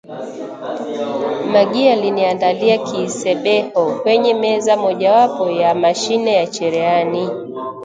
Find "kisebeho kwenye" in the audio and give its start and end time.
2.77-4.33